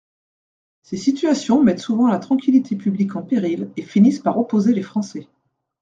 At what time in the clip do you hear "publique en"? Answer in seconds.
2.75-3.21